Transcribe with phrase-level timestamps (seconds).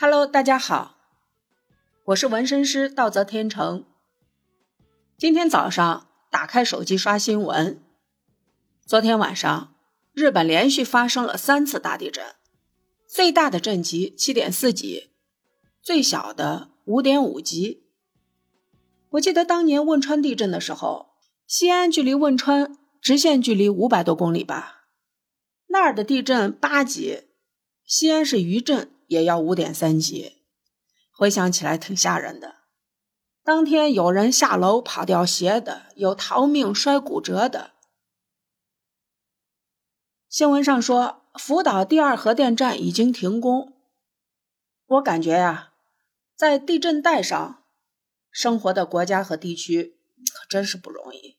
[0.00, 0.96] Hello，大家好，
[2.04, 3.84] 我是纹身师道泽天成。
[5.16, 7.82] 今天早上打开手机刷新闻，
[8.86, 9.74] 昨天晚上
[10.12, 12.24] 日本连续发生了三次大地震，
[13.08, 15.10] 最大的震级七点四级，
[15.82, 17.82] 最小的五点五级。
[19.10, 21.16] 我记得当年汶川地震的时候，
[21.48, 24.84] 西安距离汶川直线距离五百多公里吧，
[25.66, 27.24] 那儿的地震八级，
[27.84, 30.36] 西安是余震也要五点三级，
[31.10, 32.58] 回想起来挺吓人的。
[33.42, 37.72] 当天有人下楼跑掉鞋的，有逃命摔骨折的。
[40.28, 43.74] 新闻上说福岛第二核电站已经停工，
[44.86, 45.72] 我感觉呀，
[46.36, 47.56] 在地震带上。
[48.30, 49.98] 生活的国家和地区
[50.32, 51.38] 可真是不容易。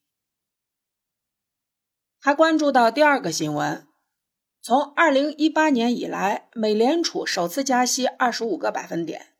[2.20, 3.88] 还关注到第二个新闻，
[4.62, 9.34] 从二零一八年以来，美联储首次加息二十五个百分点。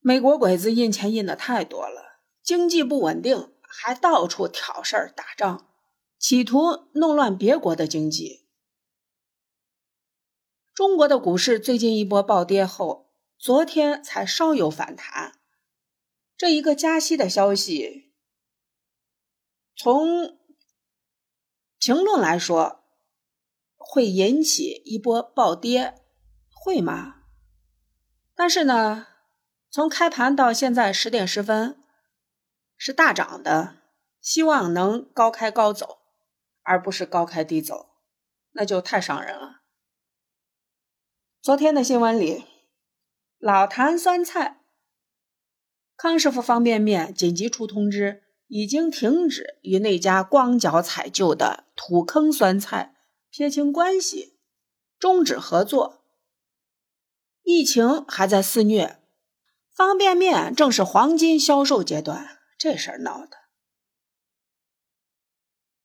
[0.00, 5.68] 美国鬼子印钱印的太多了，经济不稳定，还到处挑事儿打仗，
[6.18, 8.46] 企图弄乱别国的经济。
[10.74, 15.38] 中国的股市最近一波暴跌后，昨天才稍有反弹。
[16.36, 18.12] 这一个加息的消息，
[19.74, 20.38] 从
[21.78, 22.84] 评论来说，
[23.88, 25.94] 会引起一波暴跌，
[26.50, 27.22] 会吗？
[28.34, 29.06] 但是呢，
[29.70, 31.78] 从开盘到现在十点十分，
[32.76, 33.76] 是大涨的，
[34.20, 36.00] 希望能高开高走，
[36.62, 37.90] 而不是高开低走，
[38.52, 39.62] 那就太伤人了。
[41.40, 42.44] 昨天的新闻里，
[43.38, 44.60] 老坛酸菜。
[45.96, 52.95] 康师傅方便面紧急出通知，已经停止与那家光脚采旧的土坑酸菜
[53.36, 54.38] 撇清关系，
[54.98, 56.06] 终止合作。
[57.42, 58.98] 疫情还在肆虐，
[59.70, 63.36] 方便面正是黄金销售阶段，这事儿闹的。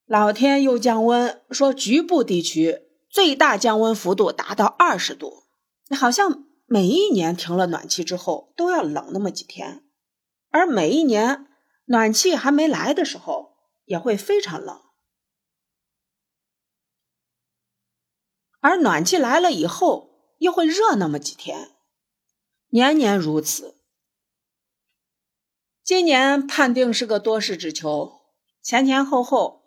[0.06, 5.44] 老天又降温，说局部地区最大降温幅度达到二十度，
[5.94, 9.84] 好像每一年停了暖气之后都要冷那么几天。
[10.52, 11.48] 而每一年
[11.84, 14.78] 暖气还没来的时候，也会非常冷；
[18.62, 21.72] 而暖气来了以后，又会热那么几天，
[22.70, 23.76] 年年如此。
[25.84, 28.22] 今年判定是个多事之秋，
[28.62, 29.64] 前前后后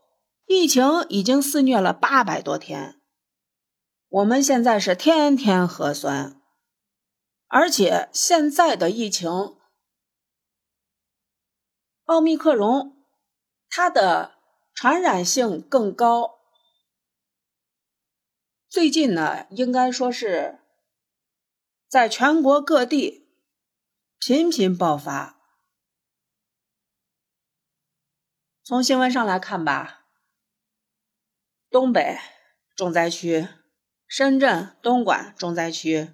[0.47, 3.01] 疫情已经肆虐了八百多天，
[4.09, 6.41] 我们现在是天天核酸，
[7.49, 9.57] 而且现在的疫情。
[12.05, 12.93] 奥密克戎，
[13.69, 14.35] 它的
[14.73, 16.34] 传染性更高。
[18.75, 20.59] 最近呢，应该说是
[21.87, 23.29] 在全国各地
[24.19, 25.39] 频频爆发。
[28.65, 30.07] 从新闻上来看吧，
[31.71, 32.19] 东北
[32.75, 33.47] 重灾区，
[34.09, 36.11] 深圳、东莞重灾区，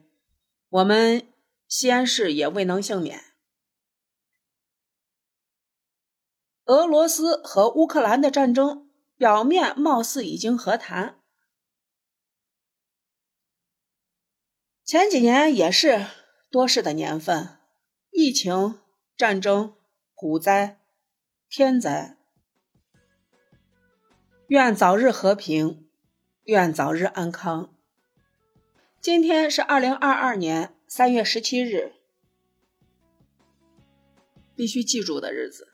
[0.69, 1.32] 我们
[1.66, 3.25] 西安市也未能幸免。
[6.66, 11.19] 俄罗斯和乌克兰的战争表面貌似已经和谈，
[14.90, 16.04] 前几年也是
[16.50, 17.58] 多事的年份，
[18.10, 18.80] 疫情、
[19.16, 19.76] 战争、
[20.16, 20.80] 股灾、
[21.48, 22.16] 天灾。
[24.48, 25.88] 愿早日和平，
[26.42, 27.72] 愿早日安康。
[29.00, 31.92] 今天是二零二二年三月十七日，
[34.56, 35.69] 必须记住的日子。